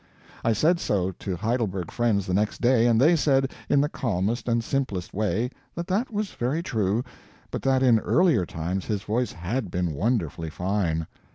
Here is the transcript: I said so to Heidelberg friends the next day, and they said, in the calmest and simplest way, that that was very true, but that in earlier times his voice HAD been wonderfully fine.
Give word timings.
I 0.43 0.53
said 0.53 0.79
so 0.79 1.11
to 1.11 1.35
Heidelberg 1.35 1.91
friends 1.91 2.25
the 2.25 2.33
next 2.33 2.59
day, 2.59 2.87
and 2.87 2.99
they 2.99 3.15
said, 3.15 3.51
in 3.69 3.81
the 3.81 3.87
calmest 3.87 4.49
and 4.49 4.63
simplest 4.63 5.13
way, 5.13 5.51
that 5.75 5.85
that 5.85 6.09
was 6.11 6.31
very 6.31 6.63
true, 6.63 7.03
but 7.51 7.61
that 7.61 7.83
in 7.83 7.99
earlier 7.99 8.47
times 8.47 8.85
his 8.85 9.03
voice 9.03 9.31
HAD 9.33 9.69
been 9.69 9.93
wonderfully 9.93 10.49
fine. 10.49 11.05